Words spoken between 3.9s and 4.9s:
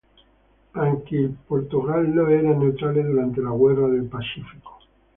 Pacifico.